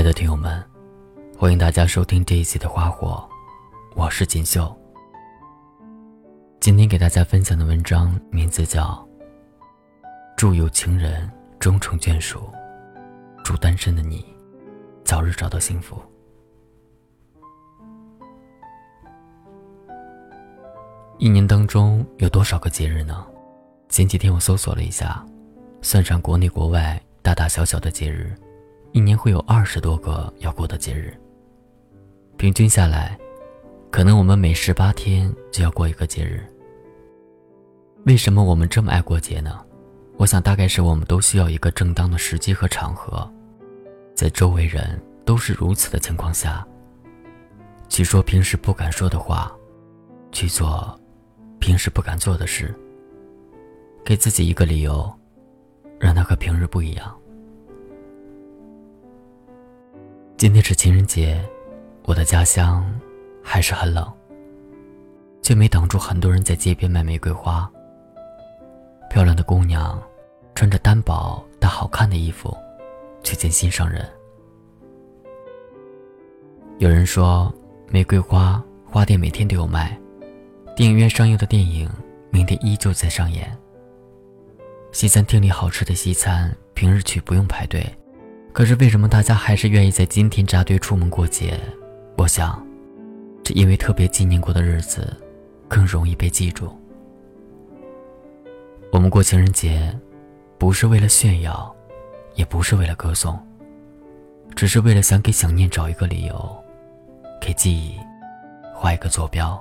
[0.00, 0.64] 亲爱的听友们，
[1.36, 3.22] 欢迎大家收听这一期的《花火》，
[3.94, 4.74] 我是锦绣。
[6.58, 9.06] 今天给大家分享的文章名字叫
[10.38, 12.38] 《祝有情人终成眷属》，
[13.44, 14.24] 祝单身的你
[15.04, 16.00] 早日找到幸福。
[21.18, 23.26] 一年当中有多少个节日呢？
[23.90, 25.22] 前几天我搜索了一下，
[25.82, 28.34] 算上国内国外大大小小的节日。
[28.92, 31.16] 一年会有二十多个要过的节日，
[32.36, 33.16] 平均下来，
[33.90, 36.44] 可能我们每十八天就要过一个节日。
[38.04, 39.64] 为什么我们这么爱过节呢？
[40.16, 43.30] 我想大概是我们都需要一个正当的时机和场合，
[44.14, 46.66] 在周围人都是如此的情况下，
[47.88, 49.54] 去说平时不敢说的话，
[50.32, 50.98] 去做
[51.60, 52.74] 平时不敢做的事，
[54.04, 55.08] 给自己一个理由，
[56.00, 57.19] 让它和平日不一样。
[60.40, 61.38] 今天是情人节，
[62.04, 62.82] 我的家乡
[63.44, 64.10] 还是很冷，
[65.42, 67.70] 却没挡住很多人在街边卖玫瑰花。
[69.10, 70.02] 漂亮的姑娘
[70.54, 72.56] 穿着单薄但好看的衣服
[73.22, 74.02] 去见心上人。
[76.78, 77.54] 有人说，
[77.90, 79.94] 玫瑰花花店每天都有卖，
[80.74, 81.86] 电影院上映的电影
[82.30, 83.54] 明天依旧在上演。
[84.90, 87.84] 西餐厅里好吃的西餐，平日去不用排队。
[88.52, 91.58] 可是为什么大家还是愿意在今天扎堆出门过节？
[92.16, 92.64] 我想，
[93.42, 95.16] 这因为特别纪念过的日子，
[95.68, 96.70] 更容易被记住。
[98.92, 99.96] 我们过情人节，
[100.58, 101.74] 不是为了炫耀，
[102.34, 103.38] 也不是为了歌颂，
[104.56, 106.64] 只是为了想给想念找一个理由，
[107.40, 107.94] 给记忆
[108.74, 109.58] 画一个坐标，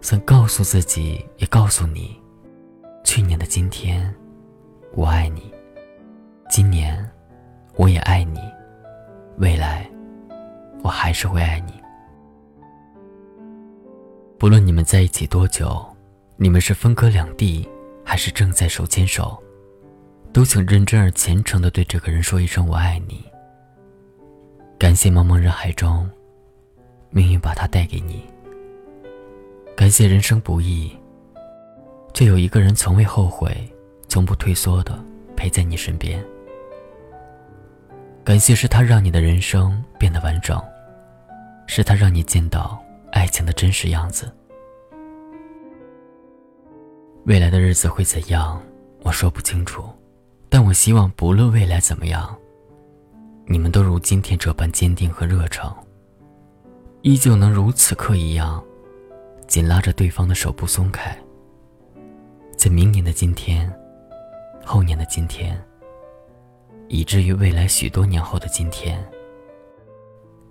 [0.00, 2.18] 想告诉自己，也告诉你，
[3.04, 4.12] 去年的今天，
[4.94, 5.52] 我爱你。
[6.50, 7.08] 今年，
[7.76, 8.40] 我也爱你。
[9.38, 9.88] 未来，
[10.82, 11.72] 我还是会爱你。
[14.36, 15.80] 不论你们在一起多久，
[16.36, 17.68] 你们是分隔两地，
[18.04, 19.40] 还是正在手牵手，
[20.32, 23.24] 都请认真而虔诚的对这个人说一声“我爱你”。
[24.76, 26.10] 感谢茫茫人海中，
[27.10, 28.24] 命运把他带给你。
[29.76, 30.90] 感谢人生不易，
[32.12, 33.56] 却有一个人从未后悔、
[34.08, 34.98] 从不退缩的
[35.36, 36.20] 陪在你身边。
[38.30, 40.56] 感谢是他让你的人生变得完整，
[41.66, 42.80] 是他让你见到
[43.10, 44.32] 爱情的真实样子。
[47.24, 48.62] 未来的日子会怎样，
[49.02, 49.82] 我说不清楚，
[50.48, 52.32] 但我希望不论未来怎么样，
[53.46, 55.68] 你们都如今天这般坚定和热诚，
[57.02, 58.62] 依旧能如此刻一样，
[59.48, 61.18] 紧拉着对方的手不松开。
[62.56, 63.68] 在明年的今天，
[64.64, 65.60] 后年的今天。
[66.92, 69.00] 以至于未来许多年后的今天，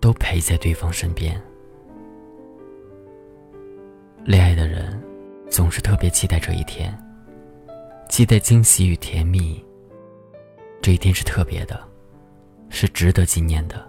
[0.00, 1.40] 都陪在对方身边。
[4.24, 5.00] 恋爱的人
[5.48, 6.92] 总是特别期待这一天，
[8.08, 9.64] 期待惊喜与甜蜜。
[10.82, 11.80] 这一天是特别的，
[12.68, 13.88] 是值得纪念的。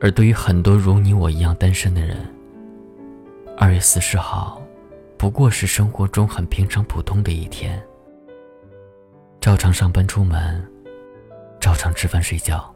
[0.00, 2.16] 而对于很多如你我一样单身的人，
[3.56, 4.60] 二月四十号
[5.16, 7.80] 不过是生活中很平常普通的一天。
[9.40, 10.62] 照常上班出门，
[11.60, 12.74] 照常吃饭睡觉，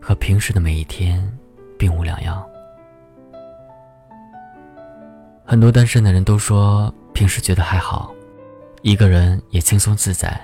[0.00, 1.20] 和平时的每一天
[1.76, 2.46] 并无两样。
[5.44, 8.14] 很多单身的人都说，平时觉得还好，
[8.82, 10.40] 一个人也轻松自在，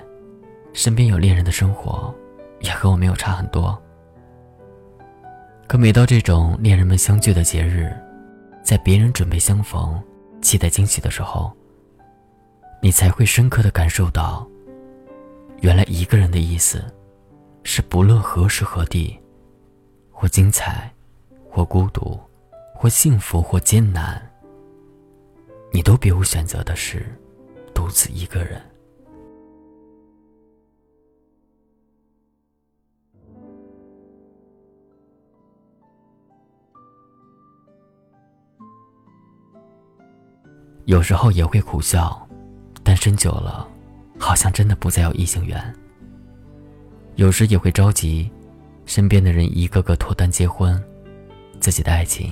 [0.73, 2.13] 身边有恋人的生活，
[2.59, 3.81] 也和我没有差很多。
[5.65, 7.95] 可每到这种恋人们相聚的节日，
[8.63, 9.99] 在别人准备相逢、
[10.41, 11.51] 期待惊喜的时候，
[12.81, 14.45] 你才会深刻的感受到。
[15.61, 16.83] 原来一个人的意思，
[17.63, 19.17] 是不论何时何地，
[20.11, 20.93] 或精彩，
[21.49, 22.19] 或孤独，
[22.75, 24.21] 或幸福，或艰难，
[25.73, 27.05] 你都别无选择的是，
[27.73, 28.61] 独自一个人。
[40.85, 42.27] 有时候也会苦笑，
[42.83, 43.67] 单身久了。
[44.19, 45.75] 好像真的不再有异性缘。
[47.15, 48.29] 有时也会着急，
[48.85, 50.81] 身边的人一个个脱单结婚，
[51.59, 52.31] 自己的爱情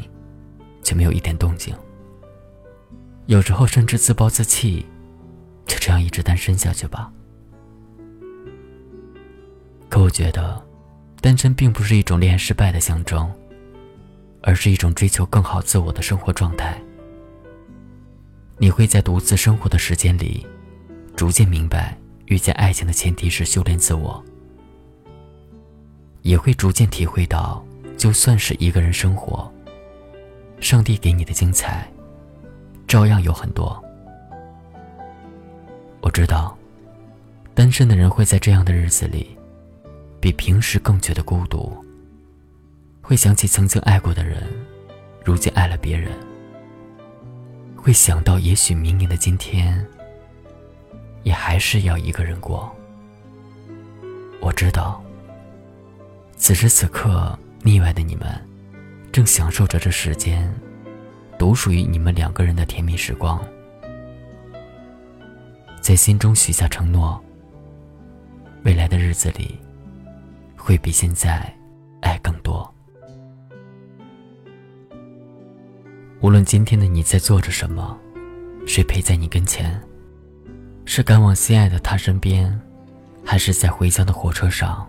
[0.83, 1.73] 却没有一点动静。
[3.27, 4.85] 有时候甚至自暴自弃，
[5.65, 7.11] 就这样一直单身下去吧。
[9.87, 10.61] 可我觉得，
[11.21, 13.31] 单身并不是一种恋爱失败的象征，
[14.41, 16.81] 而是一种追求更好自我的生活状态。
[18.57, 20.45] 你会在独自生活的时间里。
[21.23, 24.21] 逐渐明白，遇见爱情的前提是修炼自我。
[26.21, 27.63] 也会逐渐体会到，
[27.95, 29.49] 就算是一个人生活，
[30.59, 31.89] 上帝给你的精彩，
[32.89, 33.81] 照样有很多。
[36.01, 36.57] 我知道，
[37.53, 39.37] 单身的人会在这样的日子里，
[40.19, 41.73] 比平时更觉得孤独，
[43.01, 44.43] 会想起曾经爱过的人，
[45.23, 46.11] 如今爱了别人，
[47.77, 49.87] 会想到也许明年的今天，
[51.23, 52.73] 也还是要一个人过。
[54.39, 55.01] 我知道，
[56.35, 58.27] 此时此刻，腻歪的你们，
[59.11, 60.53] 正享受着这世间
[61.39, 63.41] 独属于你们两个人的甜蜜时光，
[65.81, 67.21] 在心中许下承诺，
[68.63, 69.57] 未来的日子里，
[70.57, 71.51] 会比现在
[72.01, 72.69] 爱更多。
[76.19, 77.97] 无论今天的你在做着什么，
[78.65, 79.81] 谁陪在你跟前，
[80.85, 82.59] 是赶往心爱的他身边。
[83.25, 84.85] 还是在回家的火车上，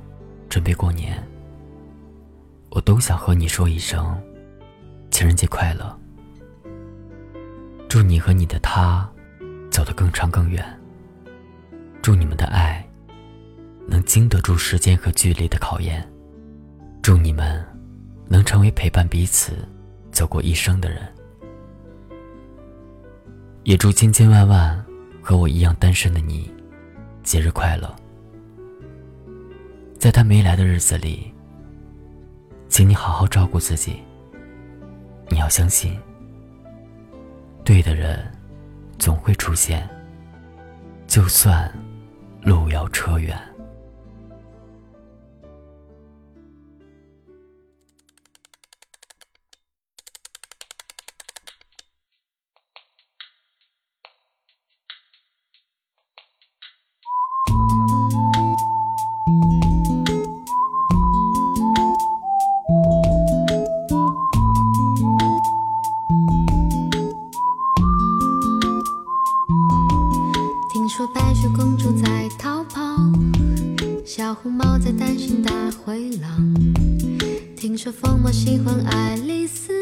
[0.49, 1.23] 准备过年。
[2.71, 4.21] 我都想和你说一声，
[5.13, 5.97] 情人节快乐。
[7.89, 9.09] 祝你和你的他，
[9.71, 10.65] 走得更长更远。
[12.03, 12.85] 祝你们的爱，
[13.87, 16.05] 能经得住时间和距离的考验。
[17.03, 17.65] 祝你们，
[18.27, 19.53] 能成为陪伴彼此，
[20.11, 21.01] 走过一生的人。
[23.63, 24.84] 也祝千千万万
[25.27, 26.53] 和我一样单身的你，
[27.23, 27.97] 节日快乐。
[29.99, 31.33] 在他没来的日子里，
[32.69, 33.97] 请你好好照顾自己。
[35.31, 35.99] 你要相信，
[37.65, 38.31] 对的人
[38.99, 39.89] 总会出现，
[41.07, 41.73] 就算
[42.43, 43.35] 路遥车远。
[77.57, 79.73] 听说疯帽喜欢爱丽丝，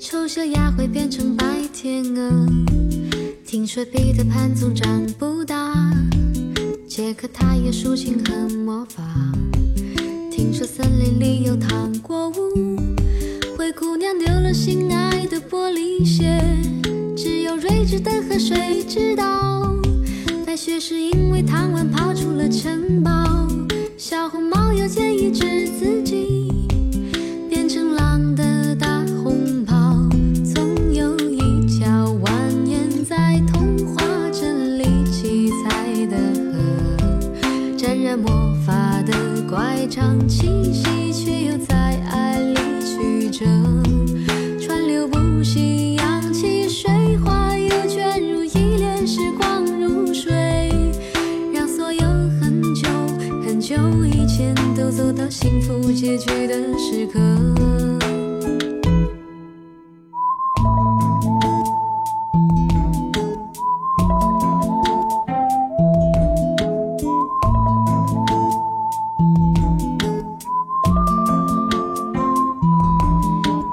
[0.00, 2.46] 丑小鸭会变成白天鹅。
[3.44, 5.74] 听说彼得潘总长不大，
[6.86, 9.02] 杰克他有竖琴和魔法。
[10.30, 12.76] 听说森林里有糖果屋，
[13.56, 16.40] 灰姑娘丢了心爱的玻璃鞋，
[17.16, 19.74] 只有睿智的河水知道。
[20.46, 23.48] 白雪是因为贪玩跑出了城堡，
[24.10, 26.52] 小红帽又建议治自己
[27.48, 29.96] 变成狼的大红袍。
[30.52, 32.28] 总有一条蜿
[32.66, 34.02] 蜒在童话
[34.32, 36.16] 镇里七彩的
[36.50, 39.14] 河，沾染魔法的
[39.48, 41.76] 乖张气息，却又在
[42.10, 43.46] 爱里曲折，
[44.60, 45.99] 川流不息，
[54.76, 57.18] 都走到幸福结局的时刻。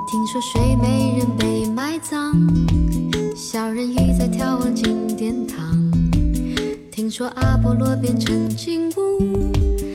[0.08, 2.34] 听说睡美人被埋葬，
[3.36, 5.92] 小人鱼在眺望金殿堂。
[6.92, 9.87] 听说阿波罗变成金乌。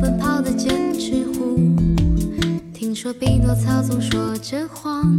[0.00, 1.58] 奔跑的剑齿虎，
[2.74, 5.18] 听说匹诺曹总说着谎，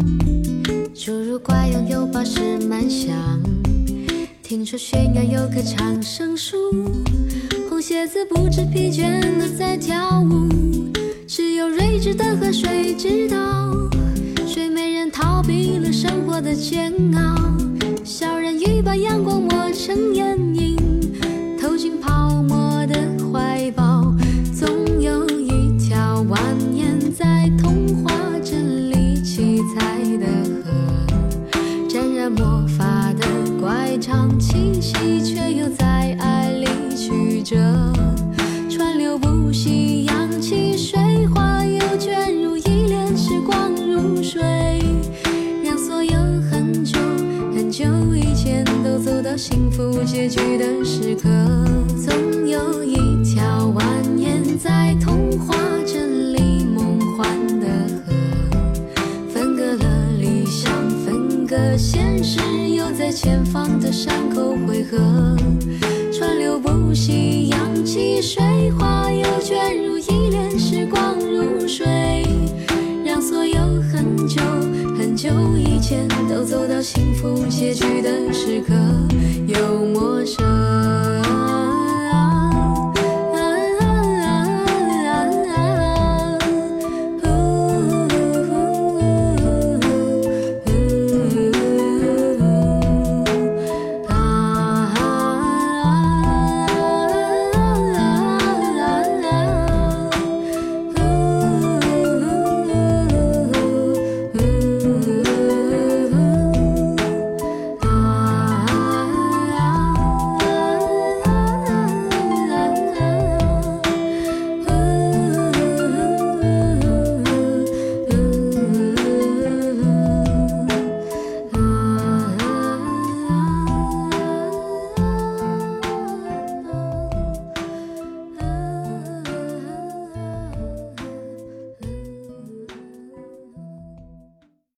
[0.93, 3.15] 侏儒怪拥有宝石满箱，
[4.43, 6.55] 听说悬崖有棵长生树，
[7.69, 10.47] 红鞋子不知疲倦的在跳舞，
[11.27, 13.37] 只有睿智的河水知道，
[14.45, 17.46] 睡美人逃避了生活的煎熬，
[33.99, 35.86] 常清晰却又在
[76.27, 78.73] 都走到幸福结局的时刻
[79.47, 80.96] 又陌生。